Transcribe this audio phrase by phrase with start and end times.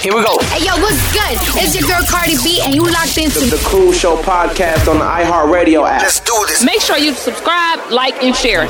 [0.00, 0.38] Here we go.
[0.44, 1.36] Hey, yo, what's good?
[1.60, 5.04] It's your girl Cardi B, and you locked into The Cruz Show podcast on the
[5.04, 6.00] iHeartRadio app.
[6.00, 6.64] Let's do this.
[6.64, 8.62] Make sure you subscribe, like, and share.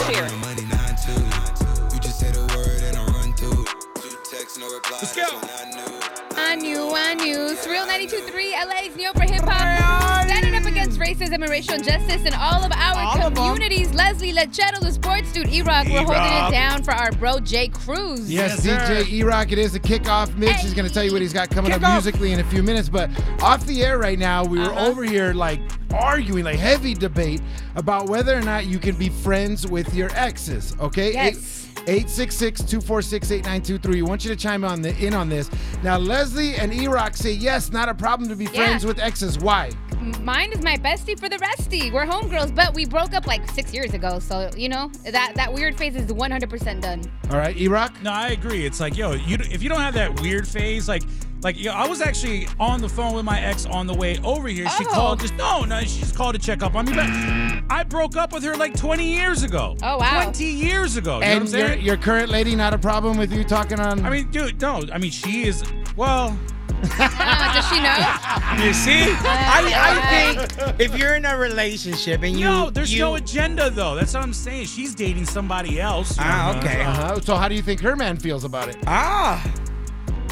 [4.91, 5.23] Let's go.
[6.37, 7.47] On you, on you.
[7.47, 10.10] It's Real 92.3, LA's Neo for Hip Hop.
[11.01, 13.35] Standing racism and racial injustice in all of our All of 'em.
[13.35, 13.89] communities.
[13.89, 15.87] Lezlee Lechero, the sports dude, E-Rock.
[15.87, 18.31] We're holding it down for our bro, Jay Cruz.
[18.31, 18.89] Yes, Yes.
[18.89, 20.61] DJ E-Rock, it is the kickoff mix.
[20.63, 21.93] He's going to tell you what he's got coming up Kickoff.
[21.95, 22.89] musically in a few minutes.
[22.91, 23.09] But
[23.43, 24.87] off the air right now, we were Uh-huh.
[24.89, 25.61] over here like
[25.93, 27.41] arguing, like heavy debate
[27.77, 30.77] about whether or not you can be friends with your exes.
[30.81, 31.13] Okay?
[31.15, 31.67] Yes.
[31.87, 33.95] 866-246-8923.
[33.95, 35.49] We want you to chime on the, in on this.
[35.83, 38.51] Now, Lezlee and E-Rock say yes, not a problem to be Yeah.
[38.51, 39.39] friends with exes.
[39.39, 39.71] Why?
[40.01, 41.93] Mine is my bestie for the restie.
[41.93, 44.19] We're homegirls, but we broke up like six years ago.
[44.19, 47.03] So, you know, that, that weird phase is 100% done.
[47.31, 47.95] All right, E-Rock?
[48.03, 48.65] No, I agree.
[48.65, 51.03] It's like, yo, you if you don't have that weird phase, like,
[51.43, 54.49] like, yo, I was actually on the phone with my ex on the way over
[54.49, 54.69] here.
[54.71, 54.91] She Oh.
[54.91, 56.95] called just no, no, she just called to check up on me.
[56.95, 57.07] But
[57.75, 59.77] I broke up with her like 20 years ago.
[59.83, 60.23] Oh, wow.
[60.25, 61.15] 20 years ago.
[61.17, 61.83] You know And what I'm your, saying?
[61.85, 64.05] your current lady, not a problem with you talking on...
[64.05, 64.83] I mean, dude, no.
[64.93, 65.63] I mean, she is.
[65.97, 66.39] Well,
[66.83, 68.67] Uh, does she know?
[68.67, 69.03] You see?
[69.23, 72.45] I, I think if you're in a relationship and you.
[72.45, 73.95] no, there's you, no agenda though.
[73.95, 74.67] That's what I'm saying.
[74.67, 76.11] She's dating somebody else.
[76.17, 76.59] you Ah, know?
[76.59, 76.81] okay.
[76.83, 77.21] uh-huh.
[77.21, 78.77] So how do you think her man feels about it?
[78.87, 79.43] Ah.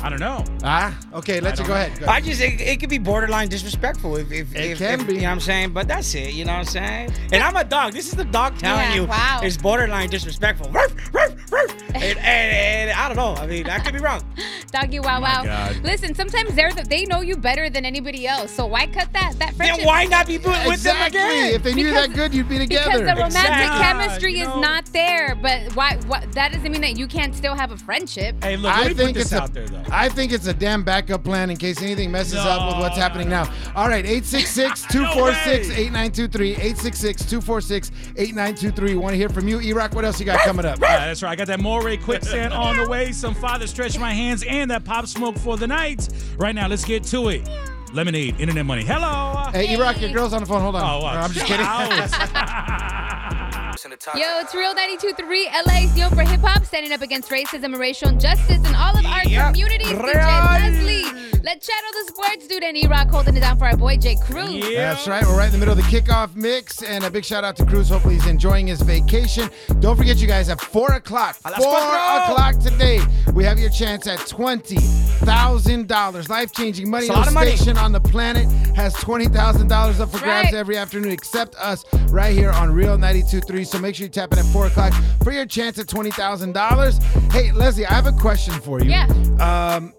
[0.00, 0.44] I don't know.
[0.62, 2.04] Ah, okay, let I you don't go ahead.
[2.04, 5.14] I just it, it could be borderline disrespectful if if, It if, can if- be.
[5.14, 5.72] You know what I'm saying?
[5.72, 6.34] But that's it.
[6.34, 7.12] You know what I'm saying?
[7.32, 7.94] And I'm a dog.
[7.94, 9.40] This is the dog telling Yeah, you wow.
[9.42, 10.70] it's borderline disrespectful.
[10.70, 11.17] Ruff, ruff, ruff.
[11.94, 13.34] and, and, and I don't know.
[13.40, 14.22] I mean, I could be wrong.
[14.70, 15.44] Doggy wow oh wow.
[15.44, 15.76] God.
[15.82, 18.50] Listen, sometimes they're the, they know you better than anybody else.
[18.50, 19.78] So why cut that that friendship?
[19.78, 21.18] Then why not be with exactly.
[21.18, 21.54] them again?
[21.54, 23.04] If they knew Because- that good, you'd be Because together.
[23.04, 23.84] the romantic Exactly.
[23.84, 25.34] chemistry You is know- not there.
[25.40, 25.96] But why?
[26.06, 26.30] What?
[26.32, 28.36] That doesn't mean that you can't still have a friendship.
[28.42, 29.82] Hey, look, let I me think put this it's a, out there though.
[29.90, 33.28] I think it's a damn backup plan in case anything messes up with what's happening
[33.28, 33.52] no, now.
[33.74, 38.96] All right, 866-246-8923, 866-246-8923.
[39.00, 39.94] Want to hear from you, E-Rock?
[39.94, 40.78] What else you got coming up?
[40.80, 41.37] Yeah, that's right.
[41.38, 43.12] I got that Morray quicksand on the way.
[43.12, 46.08] Some father stretch my hands and that pop smoke for the night.
[46.36, 47.48] Right now, let's get to it.
[47.92, 48.82] Lemonade, internet money.
[48.82, 49.48] Hello.
[49.52, 50.62] Hey, E-Rock, your girl's on the phone.
[50.62, 50.82] Hold on.
[50.82, 51.22] Oh, wow.
[51.22, 51.64] I'm just kidding.
[54.20, 58.08] Yo, it's Real 92.3 LA's Yo for Hip Hop, standing up against racism and racial
[58.08, 59.52] injustice in all of our Yeah.
[59.52, 59.92] communities.
[59.92, 60.00] Real.
[60.00, 64.16] DJ Lezlee, Lechero the sports dude, and E-Rock holding it down for our boy Jay
[64.22, 64.50] Cruz.
[64.52, 64.92] Yeah.
[64.92, 65.24] That's right.
[65.24, 67.64] We're right in the middle of the kickoff mix, and a big shout out to
[67.64, 67.88] Cruz.
[67.88, 69.48] Hopefully, he's enjoying his vacation.
[69.80, 73.00] Don't forget, you guys, at four o'clock, four o'clock today,
[73.32, 77.04] we have your chance at twenty thousand dollars, life changing money.
[77.06, 77.56] It's a No lot of money.
[77.56, 80.54] station on the planet has twenty thousand dollars up for grabs Right.
[80.54, 83.64] every afternoon, except us right here on Real 92.3.
[83.66, 84.92] So make sure you tap in at four o'clock
[85.24, 86.98] for your chance at twenty thousand dollars.
[87.32, 88.90] Hey, Lezlee, I have a question for you.
[88.90, 89.06] Yeah.
[89.40, 89.94] Um.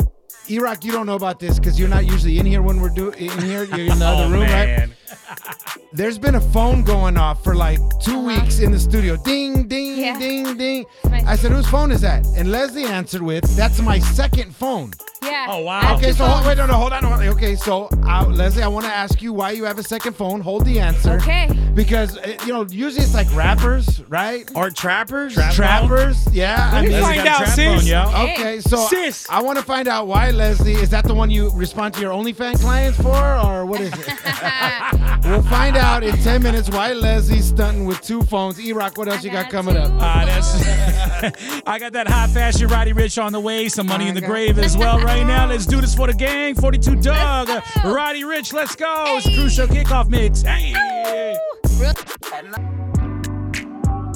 [0.52, 3.14] E-Rock, you don't know about this because you're not usually in here when we're doing
[3.20, 3.66] in here.
[3.66, 4.90] You're in the oh, other Oh, room, right?
[5.10, 5.18] Man.
[5.92, 9.16] There's been a phone going off for like 2 weeks in the studio.
[9.18, 10.02] Ding, ding, Uh-huh.
[10.02, 10.20] Yeah.
[10.20, 10.86] ding, ding.
[11.10, 12.26] my- I said, whose phone is that?
[12.38, 14.92] And Lezlee answered with, that's my second phone.
[15.24, 15.48] Yeah.
[15.50, 15.96] Oh, wow.
[15.98, 16.48] Okay, so hold, phones.
[16.48, 17.04] wait, no, no, hold on.
[17.04, 17.28] hold on.
[17.30, 20.42] Okay, so uh, Lezlee, I want to ask you why you have a second phone.
[20.42, 21.14] Hold the answer.
[21.16, 21.50] Okay.
[21.74, 24.50] Because, uh, you know, usually it's like rappers, right?
[24.56, 25.36] Or trappers?
[25.54, 26.28] Trappers.
[26.34, 26.70] Yeah.
[26.74, 27.56] Let me mean- find out, sis.
[27.82, 28.08] phone, yo.
[28.10, 28.34] Hey.
[28.34, 29.28] Okay, so Sis.
[29.30, 32.12] I want to find out why Lezlee is that the one you respond to your
[32.12, 34.00] OnlyFans clients for, or what is it?
[35.24, 38.60] we'll find out in ten minutes why Lezlee's stunting with two phones.
[38.60, 39.92] E Rock, what else I you got got coming up?
[40.00, 41.64] Ah, that's.
[41.68, 43.68] I got that high fashion Roddy Ricch on the way.
[43.70, 45.48] Some money in the grave as well right now.
[45.48, 46.56] Let's do this for the gang.
[46.56, 47.50] 42 Dugg,
[47.84, 48.54] Roddy Ricch.
[48.54, 49.18] Let's go.
[49.18, 50.42] It's a crucial kickoff mix.
[50.42, 51.38] Hey.
[51.78, 52.79] Real-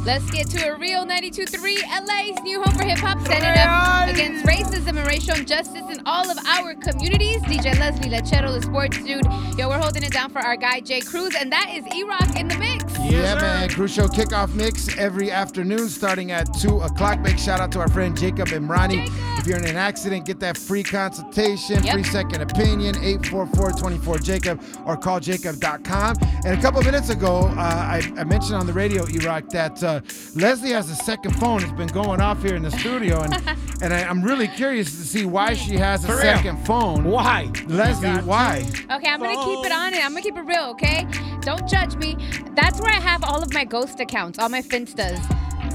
[0.05, 4.45] Let's get to a real 92.3 LA's new home for hip hop, standing up against
[4.45, 7.41] racism and racial injustice in all of our communities.
[7.44, 9.23] DJ Lezlee Lechero, the sports dude.
[9.57, 12.38] Yo, we're holding it down for our guy Jay Cruz, and that is E Rock
[12.38, 12.83] in the mix.
[13.00, 13.69] Yeah, man.
[13.69, 17.23] Crucial kickoff mix every afternoon starting at 2 o'clock.
[17.23, 19.07] Big shout out to our friend Jacob Emrani.
[19.39, 21.94] If you're in an accident, get that free consultation, Yep.
[21.94, 26.15] free second opinion, 844-24-JACOB or call jacob.com.
[26.45, 29.93] And a couple minutes ago, uh, I, I mentioned on the radio, E-Rock, that uh,
[29.94, 30.00] Uh,
[30.36, 31.62] Lezlee has a second phone.
[31.62, 33.22] It's been going off here in the studio.
[33.22, 33.34] And,
[33.84, 36.22] and I, I'm really curious to see why she has a For real.
[36.22, 37.04] second phone.
[37.04, 37.50] Why?
[37.68, 38.66] Lezlee, why?
[38.92, 40.04] Okay, I'm gonna keep it on it.
[40.04, 41.06] I'm gonna keep it real, okay?
[41.42, 42.18] Don't judge me.
[42.56, 45.19] That's where I have all of my ghost accounts, all my Finstas.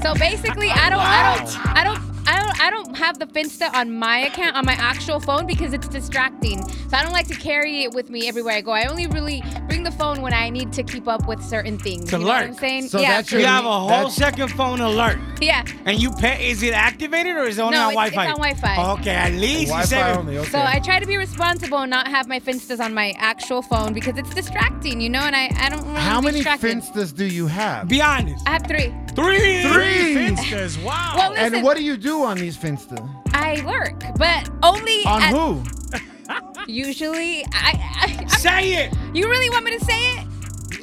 [0.03, 2.18] So basically, I don't, I don't, I don't,
[2.59, 6.67] I don't, have the Finsta on my account on my actual phone because it's distracting.
[6.67, 8.71] So I don't like to carry it with me everywhere I go.
[8.71, 12.09] I only really bring the phone when I need to keep up with certain things.
[12.09, 12.87] To you know what I'm saying?
[12.89, 15.17] So yeah, that's You have a whole That's- second phone alert.
[15.39, 15.63] yeah.
[15.85, 18.31] And you pay, is it activated or is it only No, on it's- it's Wi-Fi?
[18.31, 18.99] on Wi-Fi.
[18.99, 20.49] Okay, at least Wi-Fi said only, okay.
[20.49, 23.93] So I try to be responsible and not have my Finstas on my actual phone
[23.93, 26.77] because it's distracting, you know, and I, I don't really How be many distracted.
[26.79, 27.87] Finstas do you have?
[27.87, 28.45] Be honest.
[28.47, 28.93] I have three.
[29.15, 29.63] Three.
[29.63, 30.15] Three.
[30.15, 30.81] Finstas.
[30.83, 31.13] Wow.
[31.15, 33.07] Well, listen, And what do you do on these Finsta?
[33.33, 35.63] I lurk, but only On at- who?
[36.67, 38.93] Usually, I, I, Say it.
[39.13, 40.27] You really want me to say it?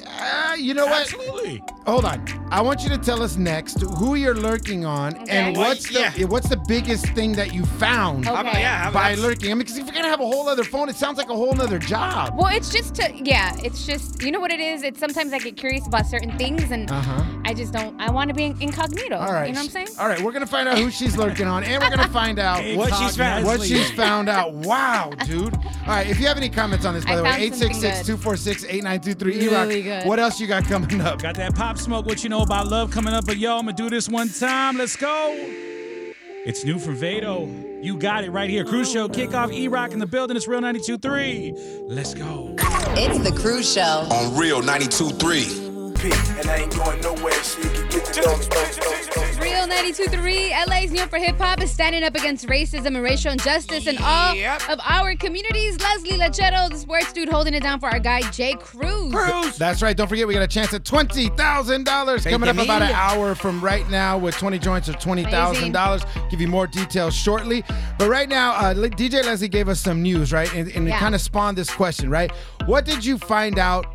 [0.06, 1.02] Uh, you know what?
[1.02, 1.62] Absolutely.
[1.86, 2.24] Hold on.
[2.48, 6.26] I want you to tell us next who you're lurking on and what's the Yeah.
[6.26, 8.60] what's the biggest thing that you found Okay.
[8.60, 9.50] Yeah, by that's- lurking.
[9.50, 11.34] I mean, because if you're gonna have a whole other phone, it sounds like a
[11.34, 12.34] whole other job.
[12.38, 14.84] Well, it's just to, yeah, it's just, you know what it is?
[14.84, 17.22] It's sometimes I get curious about certain things and Uh-huh.
[17.44, 19.16] I just don't, I want to be incognito.
[19.18, 19.48] All right.
[19.48, 19.88] You know what I'm saying?
[19.98, 22.62] All right, we're gonna find out who she's lurking on, and we're gonna find out
[22.76, 23.44] What she's found.
[23.44, 24.52] what she's found out.
[24.66, 25.54] Wow, dude.
[25.54, 27.82] All right, if you have any comments on this, by I the way, found something
[27.82, 29.24] 866-246-8923.
[29.24, 30.06] Really E-Rock, good.
[30.08, 31.20] What else you got coming up?
[31.22, 32.06] Got that pop smoke.
[32.06, 33.26] What you know about love coming up?
[33.26, 34.76] But yo, I'm gonna do this one time.
[34.78, 35.34] Let's go.
[36.46, 37.48] It's new from Vado.
[37.82, 38.64] You got it right here.
[38.64, 39.52] Cruz show kickoff.
[39.52, 40.36] E Rock in the building.
[40.36, 41.88] It's real 92.3.
[41.88, 42.54] Let's go.
[42.98, 44.06] It's the Cruz Show.
[44.10, 45.65] on Real 92.3.
[46.04, 49.38] And I ain't going nowhere, so you can get the dogs, dogs, dogs, dogs.
[49.40, 53.86] Real 92.3, LA's new for hip hop is standing up against racism and racial injustice
[53.86, 54.68] in all Yep.
[54.68, 55.78] of our communities.
[55.78, 59.10] Lezlee Lechero, the sports dude, holding it down for our guy Jay Cruz.
[59.12, 59.56] Cruz.
[59.56, 59.96] That's right.
[59.96, 62.92] Don't forget, we got a chance at twenty thousand dollars coming up you, about an
[62.92, 66.02] hour from right now with twenty joints of twenty thousand dollars.
[66.30, 67.64] Give you more details shortly.
[67.98, 70.96] But right now, uh, DJ Lezlee gave us some news, right, and, and Yeah.
[70.96, 72.30] it kind of spawned this question, right?
[72.66, 73.86] What did you find out?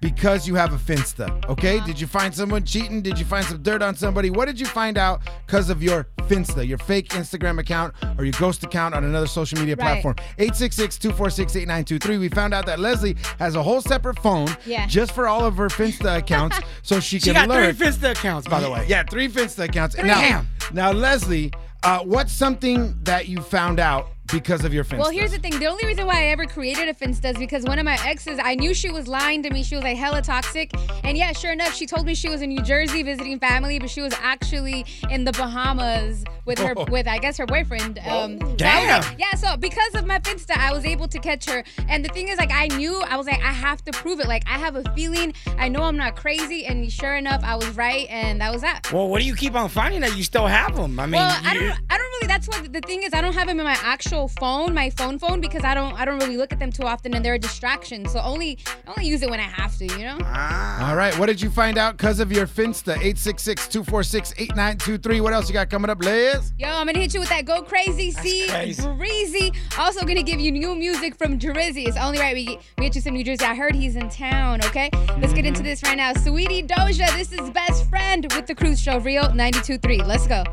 [0.00, 1.80] Because you have a Finsta, okay?
[1.80, 3.00] Did you find someone cheating?
[3.00, 4.28] Did you find some dirt on somebody?
[4.28, 8.34] What did you find out because of your Finsta, your fake Instagram account or your
[8.38, 10.02] ghost account on another social media Right.
[10.02, 10.16] platform?
[10.38, 12.18] 866-246-8923.
[12.18, 14.86] We found out that Lezlee has a whole separate phone Yeah.
[14.86, 17.74] just for all of her Finsta accounts so she She can got learn.
[17.74, 18.84] three Finsta accounts, by the way.
[18.88, 19.96] Yeah, three Finsta accounts.
[19.96, 20.08] Three.
[20.08, 20.48] Now, Damn.
[20.72, 24.98] now, Lezlee, uh, what's something that you found out because of your Finsta?
[24.98, 25.58] Well, here's the thing.
[25.58, 28.38] The only reason why I ever created a Finsta is because one of my exes,
[28.42, 29.62] I knew she was lying to me.
[29.62, 30.70] She was like hella toxic.
[31.04, 33.90] And yeah, sure enough, she told me she was in New Jersey visiting family, but
[33.90, 37.98] she was actually in the Bahamas with her, with I guess her boyfriend.
[38.00, 39.02] Um, so Damn.
[39.02, 41.64] like- yeah, so because of my Finsta, I was able to catch her.
[41.88, 44.28] And the thing is, like, I knew, I was like, I have to prove it.
[44.28, 46.64] Like, I have a feeling, I know I'm not crazy.
[46.66, 48.06] And sure enough, I was right.
[48.10, 48.90] And that was that.
[48.92, 50.98] Well, what do you keep on finding that you still have them?
[50.98, 51.66] I mean, Well, I don't.
[51.90, 52.26] I don't really.
[52.28, 53.12] That's what the thing is.
[53.12, 55.94] I don't have them in my actual phone, my phone phone, because I don't.
[55.94, 58.08] I don't really look at them too often, and they're a distraction.
[58.08, 58.58] So only.
[58.86, 59.86] I only use it when I have to.
[59.86, 60.18] You know.
[60.22, 60.88] Ah.
[60.88, 62.96] All right, what did you find out because of your Finsta?
[62.96, 65.20] 866-246-8923.
[65.20, 66.52] What else you got coming up, Liz?
[66.58, 68.86] Yo, I'm gonna hit you with that go crazy, see crazy.
[68.94, 69.52] breezy.
[69.78, 71.86] Also gonna give you new music from Drizzy.
[71.86, 73.44] It's only right we get, we get you some New Jersey.
[73.44, 74.60] I heard he's in town.
[74.64, 76.12] Okay, let's get into this right now.
[76.14, 78.98] Sweetie Doja, this is best friend with the Cruz Show.
[79.00, 80.06] Real 92.3.
[80.06, 80.44] Let's go.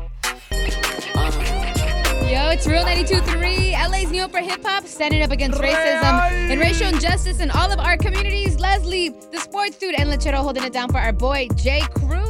[2.24, 6.88] Yo, it's Real 92.3, LA's new for hip hop, standing up against racism and racial
[6.88, 8.56] injustice in all of our communities.
[8.56, 12.23] Lezlee, the sports dude, and Lechero holding it down for our boy Jay Cruz.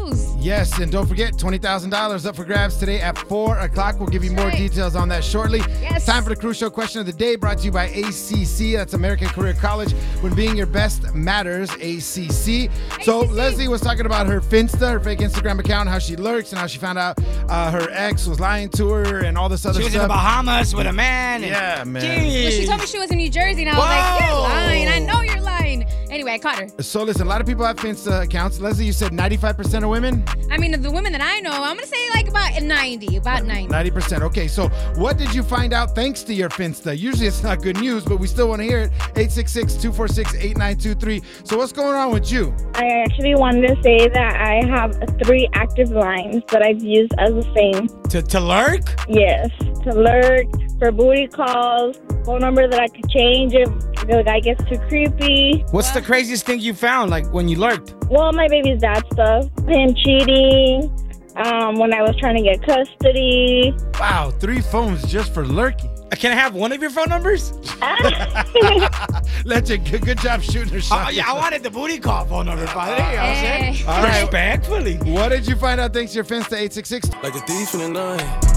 [0.45, 3.99] Yes, and don't forget, $20,000 up for grabs today at 4 o'clock.
[3.99, 5.61] We'll give you more details on that shortly.
[5.81, 5.97] Yes.
[5.97, 8.75] It's time for the Crucial Question of the Day, brought to you by ACC.
[8.75, 9.93] That's American Career College.
[10.21, 12.71] When being your best matters, ACC.
[13.03, 13.31] So ACC.
[13.31, 16.67] Lezlee was talking about her Finsta, her fake Instagram account, how she lurks, and how
[16.67, 19.83] she found out uh, her ex was lying to her and all this other stuff.
[19.83, 20.09] she was in the.
[20.09, 21.43] Bahamas with a man.
[21.43, 22.03] and- Yeah, man.
[22.23, 24.89] Well, she told me she was in New Jersey, and I was like, You're lying.
[24.89, 25.84] I know you're lying.
[26.11, 26.69] Anyway, I caught her.
[26.81, 28.59] So listen, a lot of people have Finsta uh, accounts.
[28.59, 30.25] Lezlee, you said 95% of women?
[30.51, 33.45] I mean, of the women that I know, I'm gonna say like about 90, about
[33.45, 33.73] 90.
[33.73, 34.23] 90%.
[34.23, 36.99] Okay, so what did you find out thanks to your Finsta?
[36.99, 38.93] Usually it's not good news, but we still want to hear it.
[39.15, 41.25] 866-246-8923.
[41.47, 42.55] So what's going on with you?
[42.75, 47.33] I actually wanted to say that I have three active lines that I've used as
[47.33, 47.89] a same.
[48.11, 48.83] To, to lurk?
[49.09, 50.47] Yes, to lurk,
[50.85, 53.69] for booty calls, phone number that I could change if
[54.07, 55.65] The guy gets too creepy.
[55.71, 57.95] What's the craziest thing you found, like when you lurked?
[58.11, 59.47] Well, my baby's dad stuff.
[59.67, 60.93] Him cheating.
[61.37, 63.75] Um, when I was trying to get custody.
[63.99, 65.91] Wow, three phones just for lurking.
[66.13, 67.53] Uh, Can I have one of your phone numbers?
[69.45, 71.07] Let's good, good job shooting her shot.
[71.09, 72.99] Oh, yeah, I wanted the booty call phone number, padre.
[72.99, 73.89] You know what I'm saying?
[73.89, 74.21] All right.
[74.21, 74.97] Respectfully.
[74.99, 77.11] What did you find out thanks to your Finsta 866?
[77.23, 78.54] Like a thief in the night.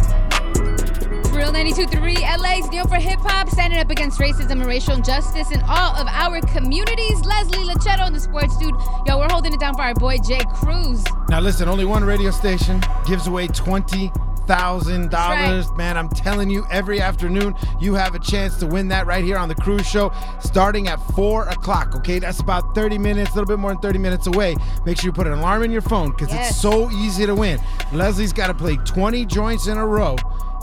[1.37, 5.61] Real 92.3 LA's known for hip hop, standing up against racism and racial injustice in
[5.67, 7.21] all of our communities.
[7.21, 8.73] Lezlee Lechero and the sports dude.
[9.05, 11.03] Yo, we're holding it down for our boy Jay Cruz.
[11.29, 14.11] Now listen, only one radio station gives away twenty
[14.47, 15.71] thousand dollars.
[15.73, 19.37] Man, I'm telling you, every afternoon you have a chance to win that right here
[19.37, 21.95] on the Cruz show, starting at four o'clock.
[21.97, 24.55] Okay, that's about 30 minutes, a little bit more than 30 minutes away.
[24.85, 26.49] Make sure you put an alarm in your phone because Yes.
[26.51, 27.59] it's so easy to win.
[27.91, 30.15] Lezlee's got to play 20 joints in a row.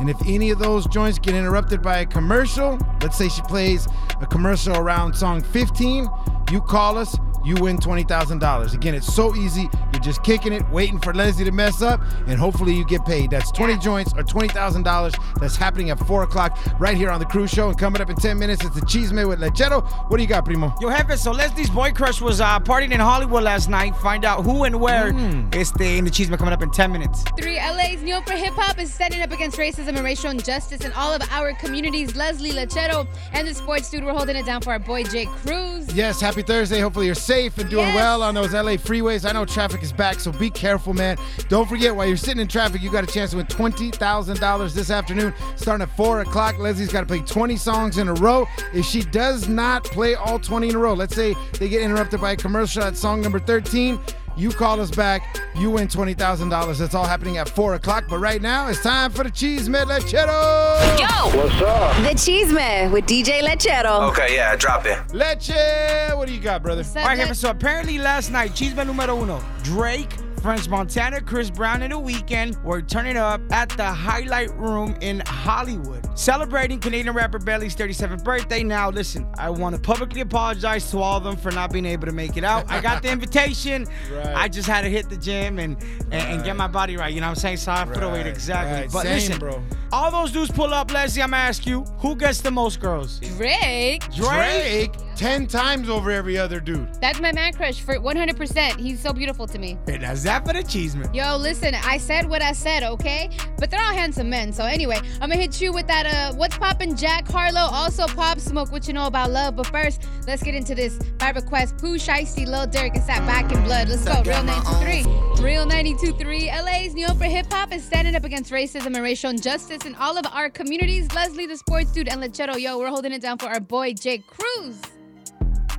[0.05, 3.89] And if any of those joints get interrupted by a commercial, let's say she plays
[4.21, 6.07] a commercial around song 15,
[6.53, 8.75] you call us, you win $20,000.
[8.75, 9.67] Again, it's so easy.
[10.05, 13.31] You're just kicking it, waiting for Lezlee to mess up, and hopefully you get paid.
[13.31, 15.41] That's 20 joints or $20,000.
[15.41, 17.71] That's happening at 4 o'clock right here on the Cruz show.
[17.71, 19.83] And coming up in 10 minutes, it's the Chisme with Lechero.
[20.11, 20.75] What do you got, Primo?
[20.81, 23.97] Yo, Jefe, so Lezlee's boy crush was uh, partying in Hollywood last night.
[23.97, 25.09] Find out who and where.
[25.55, 27.25] Este in the Chisme coming up in 10 minutes.
[27.39, 30.93] Three LA's known for hip hop is standing up against racism and racial injustice in
[30.93, 32.13] all of our communities.
[32.13, 34.05] Lezlee Lechero and the sports dude.
[34.05, 35.95] We're holding it down for our boy Jay Cruz.
[35.95, 36.81] Yes, happy Thursday.
[36.81, 37.95] Hopefully you're safe and doing Yes.
[37.95, 39.27] well on those LA freeways.
[39.27, 41.17] I know traffic is back, so be careful, man.
[41.49, 44.91] Don't forget, while you're sitting in traffic, you got a chance to win $20,000 this
[44.91, 46.57] afternoon, starting at 4 o'clock.
[46.57, 48.47] Lezlee's got to play 20 songs in a row.
[48.73, 52.21] If she does not play all 20 in a row, let's say they get interrupted
[52.21, 54.01] by a commercial at song number 13,
[54.37, 56.79] you call us back, you win $20,000.
[56.79, 58.05] That's all happening at 4 o'clock.
[58.09, 60.99] But right now, it's time for the Chisme Lechero.
[60.99, 61.39] Yo!
[61.39, 61.97] What's up?
[62.03, 64.11] The Cheese Chisme with DJ Lechero.
[64.11, 64.99] Okay, yeah, drop it.
[65.15, 66.83] Leche, what do you got, brother?
[66.83, 67.29] What's up, All right, Lex?
[67.31, 70.11] Jefe, so apparently last night, Cheese Chisme numero uno, Drake,
[70.45, 75.21] French Montana, Chris Brown, and The Weeknd were turning up at the Highlight Room in
[75.25, 78.63] Hollywood, celebrating Canadian rapper Belly's 37th birthday.
[78.63, 82.05] Now, listen, I want to publicly apologize to all of them for not being able
[82.09, 82.71] to make it out.
[82.71, 83.87] I got the invitation.
[84.13, 84.37] Right.
[84.37, 87.15] I just had to hit the gym and, and, and get my body right.
[87.15, 87.57] You know what I'm saying?
[87.57, 88.83] So I put away Right, exactly.
[88.83, 88.93] right.
[88.93, 89.63] But Same, listen, bro.
[89.93, 91.23] all those dudes pull up, Lezlee.
[91.23, 93.19] I'm gonna ask you, who gets the most girls?
[93.21, 94.03] Drake.
[94.15, 96.93] Drake, 10 times over every other dude.
[97.01, 98.79] That's my man crush for 100%.
[98.79, 99.79] He's so beautiful to me.
[99.87, 101.13] And that's that for the Chisme.
[101.15, 103.31] Yo, listen, I said what I said, okay?
[103.59, 104.53] But they're all handsome men.
[104.53, 108.41] So anyway, I'm gonna hit you with that uh what's poppin' Jack Harlow, also Pop
[108.41, 109.57] Smoke, what you know about love.
[109.57, 111.79] But first, let's get into this by request.
[111.79, 113.89] Pooh Shiesty, Lil Durk, it's that back in blood.
[113.89, 114.23] Let's go.
[114.23, 115.45] Real 923.
[115.45, 116.51] Real 923.
[116.51, 120.17] LA's New for hip hop is standing up against racism and racial injustice in all
[120.17, 121.09] of our communities.
[121.09, 124.19] Lezlee the sports dude and Lechero, yo, we're holding it down for our boy Jay
[124.19, 124.81] Cruz.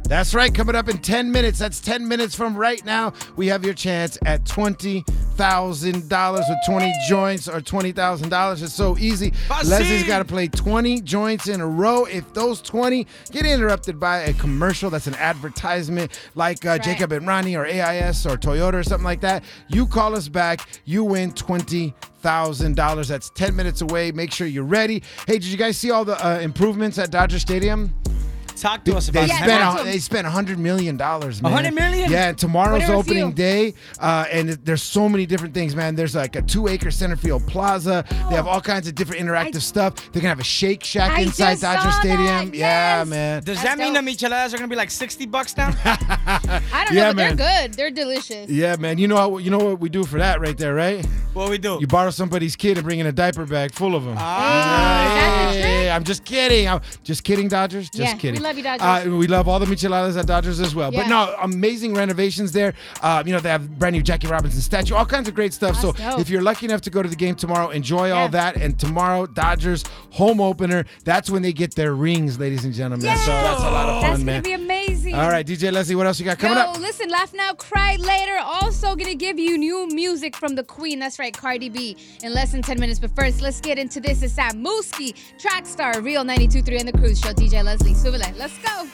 [0.07, 0.53] That's right.
[0.53, 1.57] Coming up in 10 minutes.
[1.57, 3.13] That's 10 minutes from right now.
[3.35, 8.61] We have your chance at $20,000 with 20 joints or $20,000.
[8.61, 9.31] It's so easy.
[9.49, 12.05] Lezlee's got to play 20 joints in a row.
[12.05, 17.57] If those 20 get interrupted by a commercial that's an advertisement like uh, Jacob Emrani
[17.57, 20.67] or AIS or Toyota or something like that, you call us back.
[20.85, 23.07] You win 20 thousand dollars.
[23.07, 24.11] That's ten minutes away.
[24.11, 25.03] Make sure you're ready.
[25.27, 27.93] Hey, did you guys see all the uh, improvements at Dodger Stadium?
[28.55, 29.35] Talk to us They about Yeah,
[29.73, 31.51] spent a, they spent a hundred million dollars, man.
[31.51, 32.09] 100 million?
[32.11, 33.33] Yeah, and tomorrow's What are a opening few?
[33.33, 35.95] day, uh, and there's so many different things, man.
[35.95, 38.05] There's like a two-acre center field plaza.
[38.29, 39.95] They have all kinds of different interactive I- stuff.
[40.11, 42.51] They're gonna have a Shake Shack I inside just Dodger saw Stadium.
[42.51, 43.43] that, Yeah, man.
[43.43, 44.09] Does That's that mean the dope.
[44.09, 45.73] micheladas are gonna be like 60 bucks now?
[45.85, 47.35] I don't Yeah, know, but man.
[47.35, 47.73] they're good.
[47.75, 48.49] They're delicious.
[48.49, 48.97] Yeah, man.
[48.97, 51.05] You know how, you know what we do for that right there, right?
[51.33, 51.77] what we do?
[51.81, 54.15] You borrow somebody's kid and bring in a diaper bag full of them.
[54.17, 55.09] Ah.
[55.09, 55.91] Is that the trick?
[55.91, 56.67] I'm just kidding.
[56.69, 57.89] I'm just kidding, Dodgers.
[57.89, 58.41] Just Yeah, kidding.
[58.45, 59.07] Love you, Dodgers.
[59.07, 60.91] Uh, we love all the micheladas at Dodgers as well.
[60.91, 61.09] But Yeah.
[61.09, 62.73] no, amazing renovations there.
[63.01, 65.75] Uh, you know, they have brand new Jackie Robinson statue, all kinds of great stuff.
[65.79, 66.19] so dope.
[66.19, 68.55] if you're lucky enough to go to the game tomorrow, enjoy all that.
[68.55, 70.85] And tomorrow, Dodgers home opener.
[71.03, 73.01] That's when they get their rings, ladies and gentlemen.
[73.17, 74.64] So that's a lot of fun, That's man.
[75.15, 75.25] Gonna be amazing.
[75.25, 76.79] all right, DJ Lezlee, what else you got coming Yo, up?
[76.79, 78.37] listen, laugh now, cry later.
[78.43, 80.99] Also gonna give you new music from the Queen.
[80.99, 81.95] That's right, Cardi B.
[82.23, 82.99] In less than 10 minutes.
[82.99, 84.21] But first, let's get into this.
[84.21, 87.29] It's that Mooski, track star, Real 92.3 and the Cruz Show.
[87.33, 88.33] DJ Lezlee, Subile.
[88.37, 88.87] Let's go.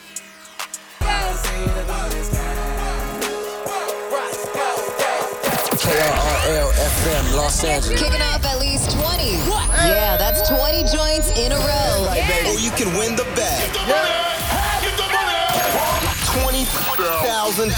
[5.82, 8.00] KRRL FM Los Angeles.
[8.00, 9.32] Kicking off at least 20.
[9.88, 12.08] Yeah, that's 20 joints in a row.
[12.46, 14.31] Or you can win the bag.
[16.64, 17.72] $20,000.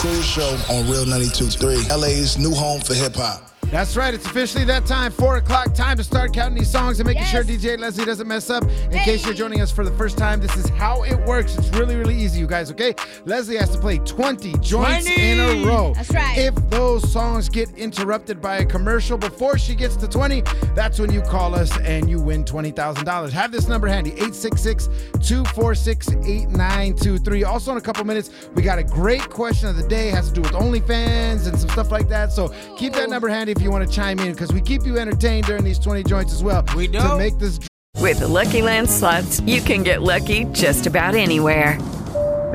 [0.00, 1.88] Cruz Show on Real 92.3.
[1.96, 3.51] LA's new home for hip hop.
[3.72, 4.12] That's right.
[4.12, 5.10] It's officially that time.
[5.10, 5.72] Four o'clock.
[5.72, 8.64] Time to start counting these songs and making sure DJ Lezlee doesn't mess up.
[8.64, 11.56] In case you're joining us for the first time, this is how it works.
[11.56, 12.70] It's really, really easy, you guys.
[12.70, 12.92] Okay.
[13.24, 15.22] Lezlee has to play 20 joints 20.
[15.22, 15.94] in a row.
[15.94, 16.36] That's right.
[16.36, 20.42] If those songs get interrupted by a commercial before she gets to 20,
[20.74, 23.30] that's when you call us and you win $20,000.
[23.30, 24.84] Have this number handy 866
[25.26, 27.44] 246 8923.
[27.44, 30.10] Also, in a couple minutes, we got a great question of the day.
[30.10, 32.32] It has to do with OnlyFans and some stuff like that.
[32.32, 35.46] So keep that number handy you want to chime in because we keep you entertained
[35.46, 36.64] during these 20 joints as well.
[36.76, 36.98] We do.
[37.00, 37.60] To make this
[37.98, 41.80] With the Lucky Land slots, you can get lucky just about anywhere.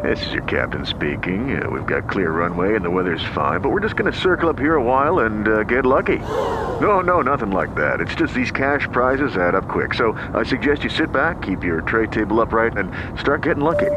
[0.04, 1.62] This is your captain speaking.
[1.62, 4.48] Uh, we've got clear runway and the weather's fine, but we're just going to circle
[4.48, 6.18] up here a while and uh, get lucky.
[6.18, 8.00] No, no, nothing like that.
[8.00, 9.96] It's just these cash prizes add up quick.
[9.96, 13.92] So I suggest you sit back, keep your tray table upright, and start getting lucky.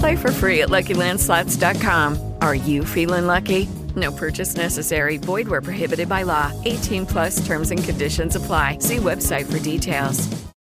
[0.00, 2.34] Play for free at LuckyLandSlots.com.
[2.40, 3.68] Are you feeling lucky?
[3.96, 5.16] No purchase necessary.
[5.16, 6.52] Void where prohibited by law.
[6.64, 8.78] 18 plus terms and conditions apply.
[8.80, 10.28] See website for details.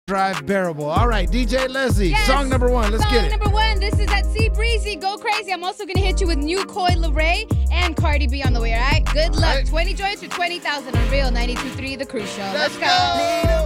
[0.07, 0.89] drive bearable.
[0.89, 2.91] All right, DJ Lezlee, song number one.
[2.91, 3.29] Let's Song get it.
[3.31, 3.79] Song number one.
[3.79, 4.95] This is at C Breezy.
[4.95, 5.53] Go crazy.
[5.53, 8.73] I'm also gonna hit you with new Coi Leray and Cardi B on the way.
[8.73, 9.05] All right.
[9.13, 9.65] Good luck.
[9.65, 12.41] 20 joints for 20,000 on Real 92.3 The Cruz Show.
[12.53, 13.58] Let's, go.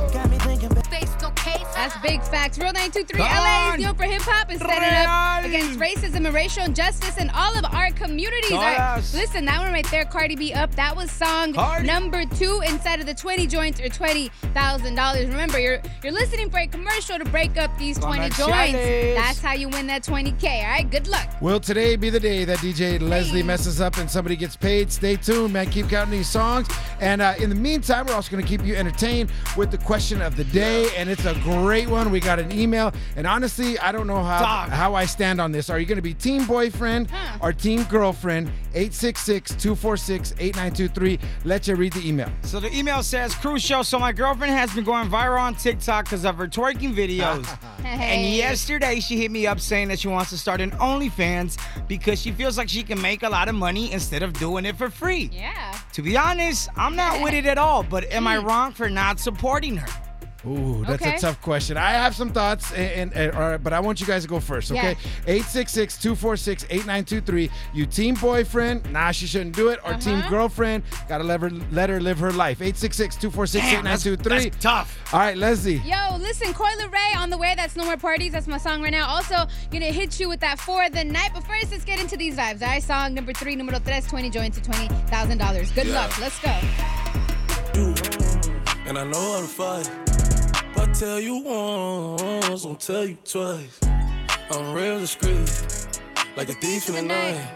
[1.84, 2.58] That's big facts.
[2.58, 3.82] Real 923 Come LA's on.
[3.82, 7.66] known for hip hop and setting up against racism and racial injustice in all of
[7.74, 8.54] our communities.
[8.54, 9.14] All right, Yes.
[9.14, 10.74] Listen, that one right there, Cardi B up.
[10.76, 11.86] That was song Cardi.
[11.86, 15.28] number two inside of the 20 joints or $20,000.
[15.28, 18.40] Remember, you're you're listening for a commercial to break up these 20 joints.
[18.40, 19.16] Comerciales.
[19.16, 20.64] That's how you win that 20K.
[20.64, 21.28] All right, good luck.
[21.42, 24.90] Will today be the day that DJ Lezlee messes up and somebody gets paid?
[24.90, 25.70] Stay tuned, man.
[25.70, 26.70] Keep counting these songs.
[27.02, 30.22] And uh, in the meantime, we're also going to keep you entertained with the question
[30.22, 30.88] of the day.
[30.96, 32.12] And it's a great one.
[32.12, 32.94] We got an email.
[33.16, 34.70] And honestly, I don't know how, Dog.
[34.70, 35.70] how I stand on this.
[35.70, 37.10] Are you going to be team boyfriend
[37.42, 38.48] or team girlfriend?
[38.76, 41.20] 866 246 8923.
[41.46, 42.30] Let you read the email.
[42.44, 46.06] So the email says, Cruz Show, so my girlfriend has been going viral on TikTok
[46.06, 47.48] because of her twerking videos.
[47.84, 52.20] And yesterday she hit me up saying that she wants to start an OnlyFans because
[52.20, 54.90] she feels like she can make a lot of money instead of doing it for
[54.90, 55.30] free.
[55.34, 55.78] Yeah.
[55.94, 58.48] To be honest, I'm not with it at all, but am I hmm.
[58.48, 60.13] wrong for not supporting her?
[60.46, 61.16] Ooh, that's Okay.
[61.16, 61.78] a tough question.
[61.78, 64.28] I have some thoughts, and, and, and- all right, but I want you guys to
[64.28, 64.98] go first, okay?
[65.26, 67.50] 866 246 8923.
[67.74, 70.30] You team boyfriend, nah, she shouldn't do it, or team Uh-huh.
[70.30, 72.62] girlfriend, gotta let her, let her live her life.
[72.62, 74.50] 866 246 8923.
[74.60, 75.00] tough.
[75.14, 75.82] All right, Lezlee.
[75.86, 77.54] Yo, listen, Coi Leray on the way.
[77.56, 78.34] That's No More Parties.
[78.34, 79.08] That's my song right now.
[79.08, 81.32] Also, gonna hit you with that for the night.
[81.34, 82.62] But first, let's get into these vibes.
[82.62, 85.72] All right, song number three, numero tres, 20 joints to $20,000.
[85.72, 86.02] Good Yeah.
[86.02, 86.20] luck.
[86.20, 86.50] Let's go.
[88.86, 89.86] And I know I'm fine.
[90.94, 93.80] Tell you once, I'll tell you twice.
[94.52, 95.50] I'm real discreet,
[96.38, 97.50] like a thief in the night.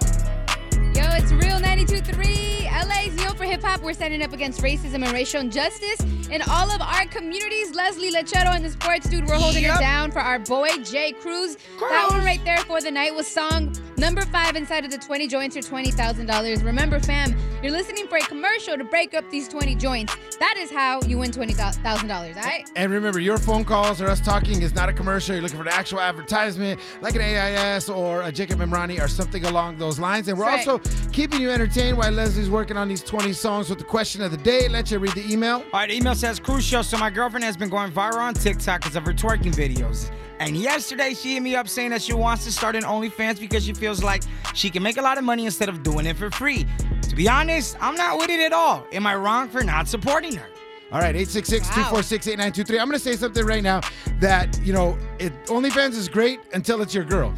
[0.95, 2.65] Yo, it's Real 92.3.
[2.87, 3.81] LA's known for hip hop.
[3.81, 7.71] We're standing up against racism and racial injustice in all of our communities.
[7.73, 9.27] Lezlee Lechero and the sports dude.
[9.27, 9.75] We're holding Yep.
[9.77, 11.57] it down for our boy Jay Cruz.
[11.79, 15.27] That one right there for the night was song number five inside of the 20
[15.27, 16.63] joints or $20,000.
[16.63, 20.15] Remember, fam, you're listening for a commercial to break up these 20 joints.
[20.39, 22.69] That is how you win $20,000, all right?
[22.75, 25.33] And remember, your phone calls or us talking is not a commercial.
[25.33, 29.45] You're looking for the actual advertisement, like an AIS or a Jacob Emrani or something
[29.45, 30.27] along those lines.
[30.27, 33.79] And we're That's also keeping you entertained while Lezlee's working on these 20 songs with
[33.79, 34.67] the question of the day.
[34.67, 35.57] Let you read the email.
[35.57, 36.81] All right, email says Cruz Show.
[36.81, 40.11] So my girlfriend has been going viral on TikTok because of her twerking videos.
[40.39, 43.65] And yesterday she hit me up saying that she wants to start an OnlyFans because
[43.65, 44.23] she feels like
[44.53, 46.65] she can make a lot of money instead of doing it for free.
[47.03, 48.85] To be honest, I'm not with it at all.
[48.91, 50.45] Am I wrong for not supporting her?
[50.91, 52.79] All right, 866-246-8923.
[52.79, 53.81] I'm going to say something right now
[54.19, 57.33] that, you know, it, OnlyFans is great until it's your girl.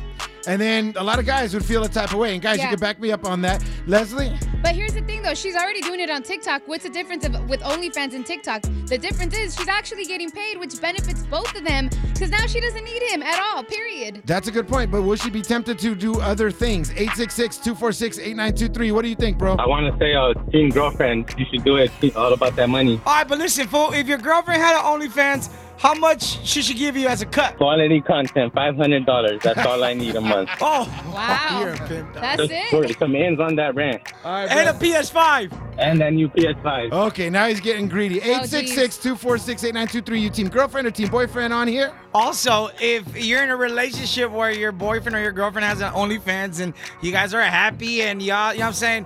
[0.48, 2.34] And then a lot of guys would feel a type of way.
[2.34, 2.66] And guys, Yeah.
[2.66, 3.62] you can back me up on that.
[3.88, 4.38] Lezlee?
[4.62, 5.34] But here's the thing, though.
[5.34, 6.64] She's already doing it on TikTok.
[6.66, 8.62] What's the difference of, with OnlyFans and TikTok?
[8.88, 12.60] The difference is she's actually getting paid, which benefits both of them because now she
[12.60, 14.22] doesn't need him at all, period.
[14.26, 16.90] That's a good point, but will she be tempted to do other things?
[16.92, 18.92] 866-246-8923.
[18.92, 19.56] What do you think, bro?
[19.56, 21.90] I want to say, uh, team girlfriend, you should do it.
[22.02, 23.00] It's all about that money.
[23.06, 26.74] All right, but listen, fool, if your girlfriend had an OnlyFans, how much should she
[26.74, 27.56] give you as a cut?
[27.56, 29.40] Quality content, five hundred dollars.
[29.42, 30.50] That's all I need a month.
[30.62, 31.74] Oh, wow.
[32.14, 32.70] That's Just it.
[32.70, 34.02] for some ends on that rent,
[34.50, 35.52] and a PS5.
[35.78, 36.92] and that new PS5.
[36.92, 38.22] Okay, now he's getting greedy.
[38.22, 40.22] Oh, 866-246-8923.
[40.22, 41.94] You team girlfriend or team boyfriend on here?
[42.14, 46.60] Also, if you're in a relationship where your boyfriend or your girlfriend has an OnlyFans
[46.62, 49.06] and you guys are happy and y'all, you know what I'm saying?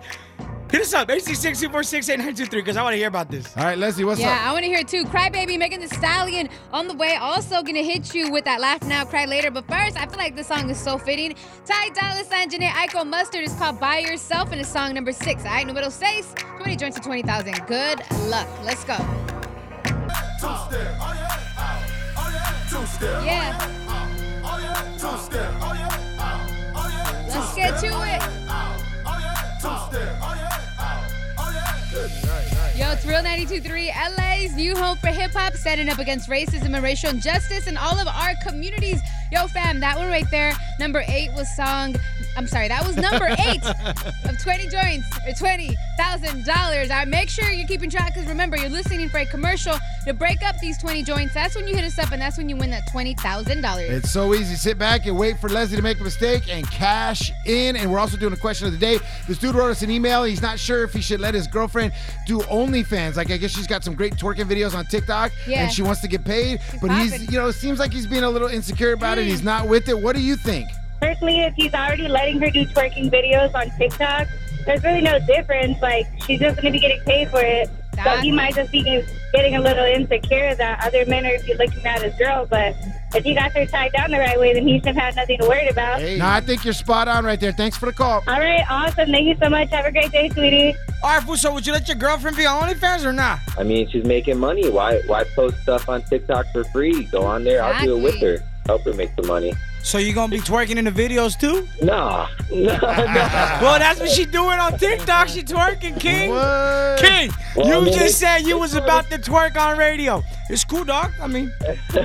[0.73, 3.55] Hit us up, 866-246-8923, because I want to hear about this.
[3.55, 4.39] All right, Lezlee, what's yeah, up?
[4.39, 5.03] Yeah, I want to hear it too.
[5.03, 7.15] Crybaby, Megan Thee Stallion on the way.
[7.15, 9.51] Also gonna hit you with that laugh now, cry later.
[9.51, 11.35] But first, I feel like this song is so fitting.
[11.67, 15.45] Ty Dolla Sign, Jhené Aiko Mustard is called By Yourself and it's song number six.
[15.45, 17.53] All right, numero seis, 20 joints to 20,000.
[17.67, 18.47] Good luck.
[18.63, 18.97] Let's go.
[23.23, 23.69] Yeah.
[27.29, 28.43] Let's get to it.
[31.93, 36.83] Yo, it's Real 92.3, LA's new home for hip hop, standing up against racism and
[36.83, 38.99] racial injustice in all of our communities.
[39.33, 41.95] Yo, fam, that one right there, number eight was song.
[42.37, 43.63] I'm sorry, that was number eight
[44.29, 46.91] of 20 joints or $20,000.
[46.91, 49.73] I make sure you're keeping track because remember, you're listening for a commercial
[50.05, 51.33] to break up these 20 joints.
[51.33, 53.89] That's when you hit us up and that's when you win that $20,000.
[53.89, 54.53] It's so easy.
[54.55, 57.75] Sit back and wait for Lezlee to make a mistake and cash in.
[57.75, 58.99] And we're also doing a question of the day.
[59.27, 60.23] This dude wrote us an email.
[60.23, 61.93] He's not sure if he should let his girlfriend
[62.27, 63.15] do OnlyFans.
[63.15, 65.63] Like, I guess she's got some great twerking videos on TikTok Yeah.
[65.63, 66.59] and she wants to get paid.
[66.81, 66.97] but popping.
[67.11, 69.22] he's, you know, it seems like he's being a little insecure about it.
[69.25, 69.99] He's not with it.
[69.99, 70.67] What do you think?
[71.01, 74.27] Personally, if he's already letting her do twerking videos on TikTok,
[74.65, 75.81] there's really no difference.
[75.81, 77.69] Like, she's just going to be getting paid for it.
[78.03, 78.81] So he might just be
[79.33, 82.47] getting a little insecure that other men are be looking at his girl.
[82.49, 82.75] But
[83.13, 85.47] if he got her tied down the right way, then he should have nothing to
[85.47, 86.01] worry about.
[86.01, 87.51] No, I think you're spot on right there.
[87.51, 88.23] Thanks for the call.
[88.27, 89.11] All right, awesome.
[89.11, 89.69] Thank you so much.
[89.69, 90.75] Have a great day, sweetie.
[91.03, 93.39] All right, fool, so would you let your girlfriend be on OnlyFans or not?
[93.57, 94.69] I mean, she's making money.
[94.69, 97.03] Why why post stuff on TikTok for free?
[97.05, 97.63] Go on there.
[97.63, 98.43] I'll do it with her.
[98.65, 99.53] Help her make some money.
[99.83, 101.67] So you gonna be twerking in the videos too?
[101.85, 102.27] Nah.
[102.53, 105.27] No, well, that's what she doing on TikTok.
[105.27, 106.29] She twerking, King.
[106.29, 110.21] King, Well, you I mean, just said you was about to twerk on radio.
[110.49, 111.11] It's cool, dog.
[111.19, 111.51] I mean,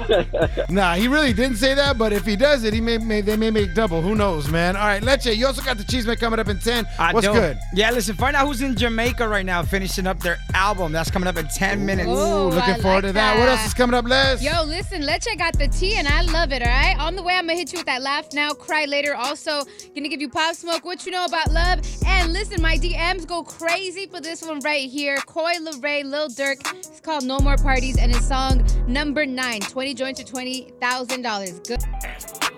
[0.70, 3.36] Nah, he really didn't say that, but if he does it, he may, may they
[3.36, 4.00] may make double.
[4.00, 4.74] Who knows, man?
[4.76, 6.86] All right, Leche, you also got the Chisme coming up in 10.
[6.98, 7.36] I What's don't.
[7.36, 7.58] good?
[7.74, 10.90] Yeah, listen, find out who's in Jamaica right now finishing up their album.
[10.90, 12.08] That's coming up in 10 minutes.
[12.08, 13.38] Ooh, looking I forward like to that.
[13.38, 14.42] What else is coming up, Les?
[14.42, 16.98] Yo, listen, Leche got the tea and I love it, all right?
[16.98, 19.14] On the way, I'm gonna hit you with that laugh now, cry later.
[19.14, 21.78] Also, gonna give you Pop Smoke, what you know about love.
[22.04, 25.18] And listen, my DMs go crazy for this one right here.
[25.26, 26.58] Coi Leray, Lil Durk.
[26.76, 29.60] It's called No More Parties and it's song number nine.
[29.60, 31.68] 20 joints to $20,000.
[31.68, 31.82] Good.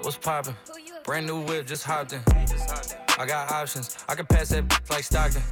[0.03, 0.57] What's poppin'?
[1.05, 2.23] Brand new whip, just hopped in.
[3.19, 3.99] I got options.
[4.09, 5.43] I can pass that like Stockton.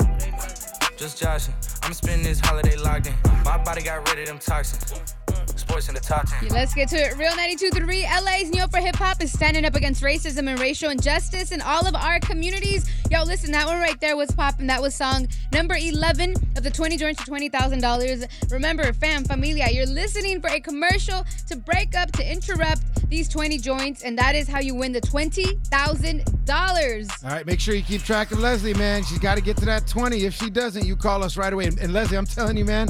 [0.98, 1.54] Just joshing.
[1.84, 3.14] I'm spending this holiday locked in.
[3.44, 5.27] My body got rid of them toxins.
[5.56, 6.46] Sports in the top 10.
[6.46, 7.16] Yeah, Let's get to it.
[7.16, 11.52] Real 92.3, LA's New for Hip Hop is standing up against racism and racial injustice
[11.52, 12.88] in all of our communities.
[13.10, 14.66] Yo, listen, that one right there was popping.
[14.66, 18.50] That was song number 11 of the 20 joints to $20,000.
[18.50, 23.58] Remember, fam, familia, you're listening for a commercial to break up, to interrupt these 20
[23.58, 27.24] joints, and that is how you win the $20,000.
[27.24, 29.04] All right, make sure you keep track of Lezlee, man.
[29.04, 30.24] She's got to get to that 20.
[30.24, 31.66] If she doesn't, you call us right away.
[31.66, 32.88] And, and Lezlee, I'm telling you, man,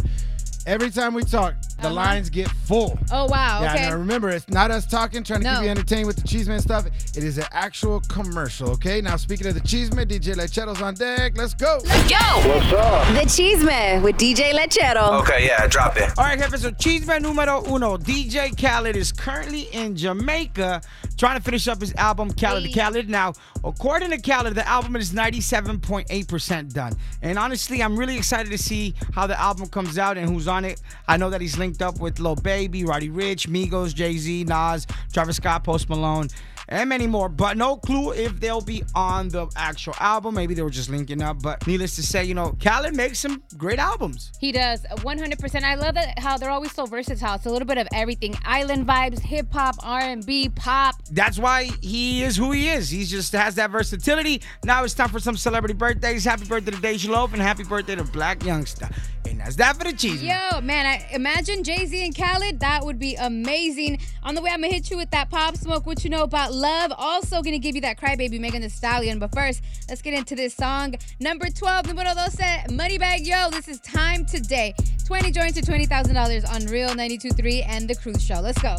[0.66, 1.94] every time we talk, the Uh-huh.
[1.94, 2.98] lines get full.
[3.12, 3.60] Oh, wow.
[3.62, 3.88] Yeah, okay.
[3.88, 5.54] now remember, it's not us talking, trying to No.
[5.56, 6.86] keep you entertained with the Chisme stuff.
[6.86, 9.00] It is an actual commercial, okay?
[9.00, 11.32] Now, speaking of the Chisme, DJ Lechero's on deck.
[11.36, 11.80] Let's go.
[11.84, 12.48] Let's go.
[12.48, 13.06] What's up?
[13.14, 15.20] The Chisme with DJ Lechero.
[15.22, 16.10] Okay, yeah, drop it.
[16.18, 20.80] All right, Jefe, so Chisme numero uno, DJ Khaled is currently in Jamaica
[21.16, 23.08] trying to finish up his album, Khaled to Khaled.
[23.08, 23.32] Now,
[23.64, 26.92] according to Khaled, the album is 97.8% done.
[27.22, 30.64] And honestly, I'm really excited to see how the album comes out and who's on
[30.64, 30.80] it.
[31.08, 35.36] I know that he's linked up with Lil Baby, Roddy Ricch, Migos, Jay-Z, Nas, Travis
[35.36, 36.28] Scott, Post Malone,
[36.68, 37.28] and many more.
[37.28, 40.34] But no clue if they'll be on the actual album.
[40.34, 41.42] Maybe they were just linking up.
[41.42, 44.32] But needless to say, you know, Khaled makes some great albums.
[44.38, 45.62] He does 100%.
[45.62, 47.34] I love that how they're always so versatile.
[47.34, 50.96] It's a little bit of everything: island vibes, hip hop, R&B, pop.
[51.10, 52.90] That's why he is who he is.
[52.90, 54.42] He just has that versatility.
[54.64, 56.24] Now it's time for some celebrity birthdays.
[56.24, 58.92] Happy birthday to DeJ Loaf and happy birthday to Blac Youngsta.
[59.28, 60.22] And that's that for the cheese.
[60.22, 62.60] Yo, man, I imagine Jay Z and Khaled.
[62.60, 63.98] That would be amazing.
[64.22, 65.86] On the way, I'm gonna hit you with that pop smoke.
[65.86, 66.92] What you know about love?
[66.96, 69.18] Also gonna give you that crybaby Megan Thee Stallion.
[69.18, 70.94] But first, let's get into this song.
[71.20, 72.30] Number 12, numero 12,
[72.70, 73.50] Moneybagg Yo.
[73.50, 74.74] This is time today.
[75.08, 78.40] 20 joints to $20,000 on Real 92.3 and The Cruz Show.
[78.40, 78.76] Let's go.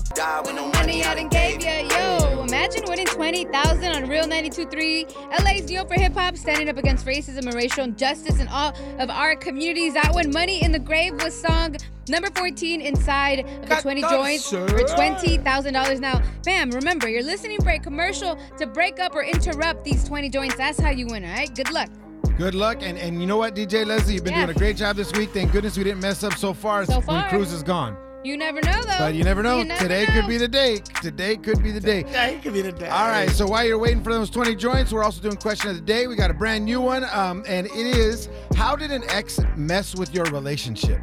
[0.73, 2.43] Money I done gave ya, yo.
[2.43, 5.43] Imagine winning 20,000 on Real 92.3.
[5.43, 9.09] LA's York for hip hop, standing up against racism and racial injustice in all of
[9.09, 9.95] our communities.
[9.95, 14.51] That one, Money in the Grave, was song number 14 inside of the 20 joints
[14.51, 15.99] for $20,000.
[15.99, 20.29] Now, fam, remember, you're listening for a commercial to break up or interrupt these 20
[20.29, 20.57] joints.
[20.57, 21.53] That's how you win, all right?
[21.55, 21.89] Good luck.
[22.37, 22.77] Good luck.
[22.81, 24.45] And and you know what, DJ Lezlee, you've been Yeah.
[24.45, 25.31] doing a great job this week.
[25.33, 27.29] Thank goodness we didn't mess up so far, So when far.
[27.29, 27.97] Cruz is gone.
[28.21, 28.97] You never know, though.
[28.97, 29.63] But you never know.
[29.63, 30.13] never Today know.
[30.13, 30.79] could be the day.
[31.01, 32.03] Today could be the day.
[32.03, 32.89] Today could be the day.
[32.89, 33.29] All right.
[33.29, 36.05] So while you're waiting for those 20 joints, we're also doing question of the day.
[36.07, 38.27] We got a brand new one, um, and it is:
[38.57, 40.99] How did an ex mess with your relationship?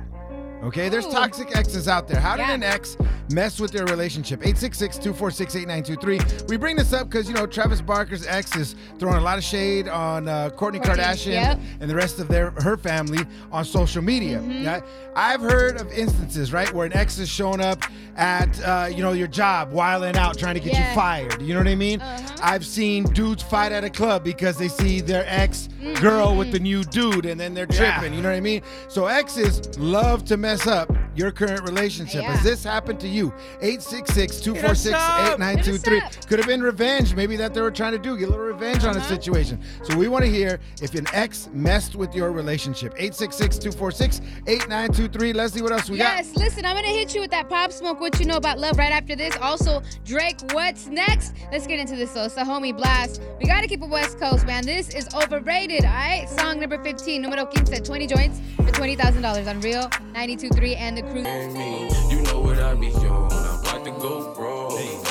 [0.66, 2.20] Okay, there's toxic exes out there.
[2.20, 2.54] How did Yeah.
[2.54, 2.96] an ex
[3.30, 4.42] mess with your relationship?
[4.44, 6.48] 866-246-8923.
[6.48, 9.44] We bring this up because, you know, Travis Barker's ex is throwing a lot of
[9.44, 11.60] shade on uh, Kourtney Kourtney, Kardashian yep.
[11.80, 14.38] and the rest of their her family on social media.
[14.38, 14.64] Mm-hmm.
[14.64, 14.80] Yeah,
[15.14, 17.84] I've heard of instances, right, where an ex is showing up
[18.16, 20.88] at, uh, you know, your job, wiling out, trying to get Yeah.
[20.88, 21.42] you fired.
[21.42, 22.00] You know what I mean?
[22.00, 22.36] Uh-huh.
[22.42, 25.68] I've seen dudes fight at a club because they see their ex
[26.00, 28.12] girl with the new dude and then they're tripping.
[28.14, 28.62] You know what I mean?
[28.88, 32.22] So exes love to mess up your current relationship.
[32.22, 32.32] Yeah.
[32.32, 33.32] Has this happened to you?
[33.62, 36.02] 866-246-8923.
[36.02, 36.12] up.
[36.28, 37.14] Could have been revenge.
[37.14, 38.16] Maybe that they were trying to do.
[38.16, 39.08] Get a little revenge on a Uh-huh.
[39.08, 39.60] situation.
[39.84, 42.94] So we want to hear if an ex messed with your relationship.
[42.98, 45.32] 866-246-8923.
[45.32, 46.16] Lezlee, what else we got.
[46.16, 48.00] Yes, listen, I'm gonna hit you with that pop smoke.
[48.00, 49.36] What you know about love right after this.
[49.40, 51.34] Also, Drake, what's next?
[51.52, 52.24] Let's get into this though.
[52.24, 53.20] It's the homie Blxst.
[53.38, 54.64] We gotta keep it West Coast, man.
[54.64, 56.28] This is overrated, alright?
[56.28, 62.12] Song number 15, numero 15, 20 joints for $20,000 on Real 92.3 and the Cruz.
[62.12, 63.32] You know what I be on.
[63.32, 65.05] I'm about to go wrong.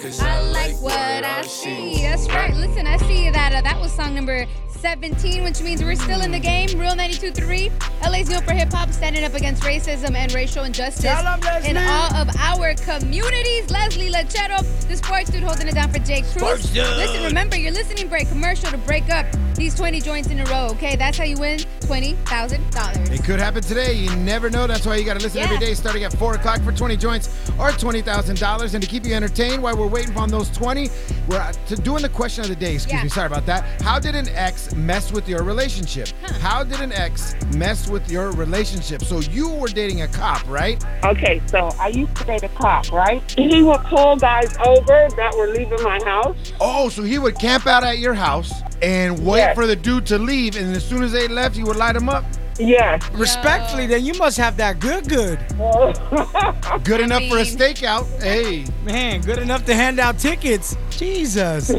[0.00, 2.00] Cause I like what I see.
[2.02, 2.54] That's right.
[2.54, 6.30] Listen, I see that uh, that was song number 17, which means we're still in
[6.30, 6.68] the game.
[6.78, 7.70] Real 92.3.
[8.10, 11.64] LA's new for hip hop, standing up against racism and racial injustice Tell 'em, Lezlee.
[11.68, 13.66] in all of our communities.
[13.66, 16.74] Lezlee Lechero, the sports dude holding it down for Jay Cruz.
[16.74, 20.68] Listen, remember, your listening break commercial to break up these 20 joints in a row,
[20.70, 20.96] okay?
[20.96, 23.10] That's how you win $20,000.
[23.12, 23.92] It could happen today.
[23.92, 24.66] You never know.
[24.66, 25.60] That's why you got to listen every Yeah.
[25.60, 28.72] day starting at 4 o'clock for 20 joints or $20,000.
[28.72, 30.88] And to keep you entertained while we're waiting on those 20,
[31.28, 32.74] we're uh, to doing the question of the day.
[32.74, 33.02] Excuse Yeah.
[33.04, 33.08] me.
[33.08, 33.82] Sorry about that.
[33.82, 36.08] How did an ex mess with your relationship?
[36.40, 39.02] How did an ex mess with your relationship?
[39.04, 40.82] So you were dating a cop, right?
[41.04, 43.22] Okay, so I used to date a cop, right?
[43.32, 46.52] He would pull guys over that were leaving my house.
[46.60, 49.54] Oh, so he would camp out at your house and wait Yes.
[49.54, 50.56] for the dude to leave.
[50.56, 52.24] And as soon as they left, he would light them up.
[52.60, 53.08] Yes.
[53.12, 55.38] Respectfully, then you must have that good, good.
[56.84, 58.06] Good enough for a mean- stakeout.
[58.22, 58.64] Hey.
[58.84, 60.76] Man, good enough to hand out tickets.
[60.90, 61.70] Jesus.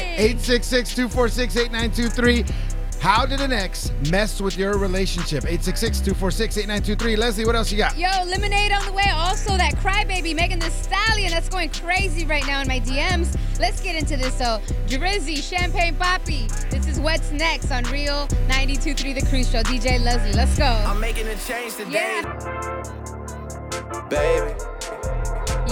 [0.00, 2.44] 866 246 8923.
[3.00, 5.44] How did an ex mess with your relationship?
[5.44, 7.16] 866 246 8923.
[7.16, 7.96] Lezlee, what else you got?
[7.96, 9.08] Yo, lemonade on the way.
[9.14, 13.38] Also, that crybaby Megan Thee Stallion that's going crazy right now in my DMs.
[13.58, 14.34] Let's get into this.
[14.34, 16.48] So, Drizzy, Champagne Papi.
[16.68, 19.62] This is what's next on Real 92.3 The Cruz Show.
[19.62, 20.64] DJ Lezlee, let's go.
[20.64, 22.20] I'm making a change today.
[22.22, 22.82] Yeah.
[24.10, 24.69] Baby.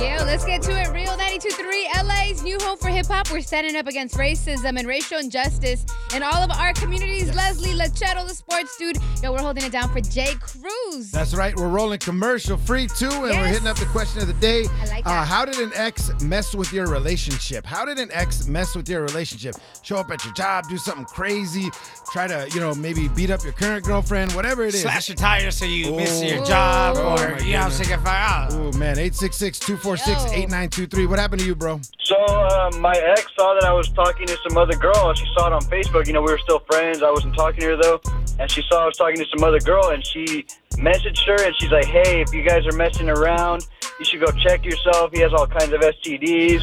[0.01, 0.89] Yeah, let's get to it.
[0.93, 3.31] Real 92.3, LA's new home for hip hop.
[3.33, 5.85] We're standing up against racism and racial injustice
[6.15, 7.31] in all of our communities.
[7.33, 8.97] Lezlee Lechero, the sports dude.
[9.23, 11.11] Yo, we're holding it down for Jay Cruz.
[11.11, 11.55] That's right.
[11.57, 14.67] We're rolling commercial free too, and we're hitting up the question of the day.
[14.81, 15.27] I like Uh, that.
[15.27, 17.67] how did an ex mess with your relationship?
[17.67, 19.57] How did an ex mess with your relationship?
[19.83, 21.71] Show up at your job, do something crazy,
[22.13, 24.83] try to, you know, maybe beat up your current girlfriend, whatever it is.
[24.83, 27.77] Slash your tires so you miss your job Oh, or, my you know, goodness.
[27.79, 28.53] so you get fired out.
[28.53, 29.59] Oh man, 866
[29.97, 31.07] 246 8923.
[31.07, 31.81] What happened to you, bro?
[32.05, 35.15] So uh, my ex saw that I was talking to some other girl.
[35.15, 36.07] She saw it on Facebook.
[36.07, 37.03] You know, we were still friends.
[37.03, 38.01] I wasn't talking to her though,
[38.39, 41.55] and she saw I was talking to some other girl, and she messaged her, and
[41.59, 43.67] she's like, "Hey, if you guys are messing around,
[43.99, 45.11] you should go check yourself.
[45.13, 46.61] He has all kinds of STDs."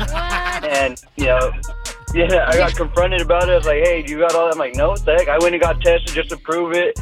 [0.80, 1.52] and you know.
[2.14, 3.52] Yeah, I got confronted about it.
[3.52, 5.28] I was like, "Hey, do you got all that?" I'm like, "No, what the heck?"
[5.28, 6.98] I went and got tested just to prove it.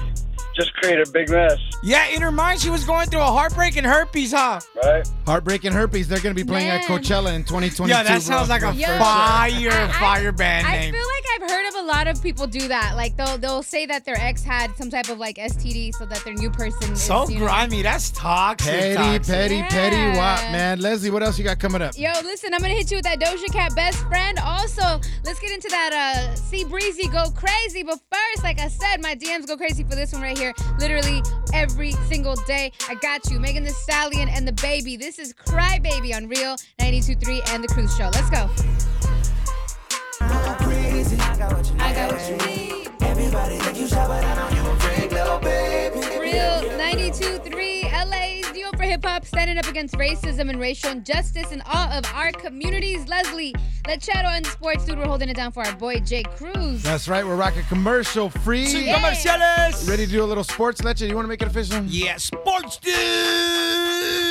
[0.55, 3.75] Just create a big mess, Yeah, in her mind, she was going through a heartbreak
[3.75, 4.59] and herpes, huh?
[4.83, 5.07] right?
[5.25, 6.07] Heartbreak and Herpes.
[6.07, 6.99] They're going to be playing at Man.
[6.99, 7.87] Coachella in 2022.
[7.89, 8.19] Yeah, that bro.
[8.19, 8.97] sounds like a For sure.
[8.99, 10.93] fire, fire band I name.
[10.93, 12.95] feel like I've heard of a lot of people do that.
[12.95, 16.23] Like they'll they'll say that their ex had some type of like STD, so that
[16.25, 17.81] their new person so is, you know- grimy.
[17.81, 18.69] That's toxic.
[18.71, 19.23] Petty, toxic.
[19.33, 20.17] petty, petty Yeah.
[20.17, 20.79] wop, man.
[20.79, 21.97] Lezlee, what else you got coming up?
[21.97, 24.37] Yo, listen, I'm gonna hit you with that Doja Cat best friend.
[24.39, 27.81] Also, let's get into that uh C Breezy go crazy.
[27.83, 30.42] But first, like I said, my DMs go crazy for this one right here.
[30.79, 31.21] Literally
[31.53, 32.71] every single day.
[32.89, 33.39] I got you.
[33.39, 34.97] Megan Thee Stallion and the baby.
[34.97, 38.09] This is Cry Baby on Real 92.3 and the Cruz Show.
[38.13, 38.49] Let's go.
[41.79, 42.89] I got what you need.
[43.01, 45.99] Everybody think you shy, but I know you a freak, little baby.
[46.19, 51.61] Real 92.3 LA's deal for hip hop, standing up against racism and racial injustice in
[51.61, 53.05] all of our communities.
[53.05, 56.83] Lezlee, Lechero and Sports Dude, we're holding it down for our boy Jay Cruz.
[56.83, 57.25] That's right.
[57.25, 58.65] We're rocking commercial free.
[58.65, 59.87] Sin comerciales.
[59.89, 61.05] Ready to do a little sports lecture?
[61.05, 61.83] You want to make it official?
[61.85, 64.22] Yeah, sports dude.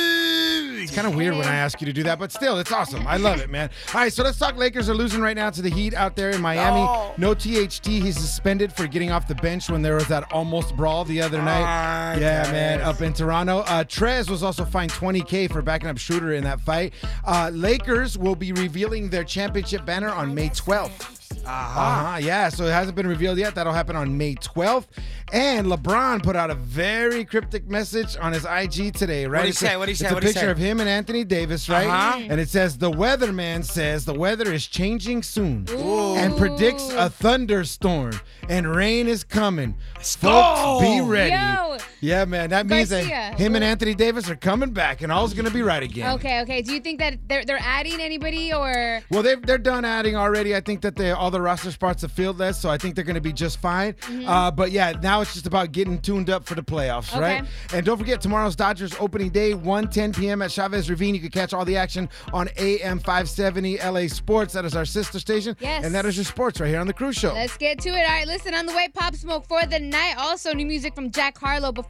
[0.93, 3.05] Kind of weird when I ask you to do that, but still, it's awesome.
[3.07, 3.69] I love it, man.
[3.89, 4.55] All right, so let's talk.
[4.55, 6.81] Lakers are losing right now to the Heat out there in Miami.
[6.81, 7.13] Oh.
[7.17, 7.85] No THT.
[7.87, 11.41] He's suspended for getting off the bench when there was that almost brawl the other
[11.41, 11.63] night.
[11.65, 12.51] Ah, yeah, Trez.
[12.51, 13.59] man, up in Toronto.
[13.59, 16.93] Uh, Trez was also fined 20K for backing up Shooter in that fight.
[17.25, 21.22] Uh, Lakers will be revealing their championship banner on May 12th.
[21.45, 22.17] Uh-huh.
[22.21, 23.55] Yeah, so it hasn't been revealed yet.
[23.55, 24.85] That'll happen on May 12th.
[25.31, 29.39] And LeBron put out a very cryptic message on his IG today, right?
[29.39, 29.77] What'd he It's a- say?
[29.77, 30.05] What'd he say?
[30.07, 31.87] It's a picture of him and Anthony Davis, right?
[31.87, 32.19] Uh-huh.
[32.29, 38.19] And it says, The weatherman says the weather is changing soon and predicts a thunderstorm
[38.49, 39.75] and rain is coming.
[39.99, 41.31] Folks, be ready.
[41.31, 41.72] Yo.
[42.03, 42.49] Yeah, man.
[42.49, 43.07] That means Garcia.
[43.09, 46.13] that him and Anthony Davis are coming back and all's going to be right again.
[46.15, 46.61] Okay, okay.
[46.61, 50.53] Do you think that they're they're adding anybody or Well, they're, they're done adding already.
[50.55, 53.05] I think that they all the roster spots are filled less, so I think they're
[53.05, 53.93] going to be just fine.
[53.93, 54.27] Mm-hmm.
[54.27, 57.41] Uh, but yeah, now it's just about getting tuned up for the playoffs, right?
[57.41, 57.77] Okay.
[57.77, 60.41] And don't forget tomorrow's Dodgers opening day, 1:10 p.m.
[60.41, 61.15] at Chavez Ravine.
[61.15, 64.53] You can catch all the action on AM 570 LA Sports.
[64.53, 65.85] That is our sister station, Yes.
[65.85, 67.33] and that is your sports right here on the Cruz Show.
[67.33, 67.93] Let's get to it.
[68.03, 70.15] All right, listen on the way, Pop Smoke for the night.
[70.17, 71.71] Also, new music from Jack Harlow.
[71.71, 71.89] But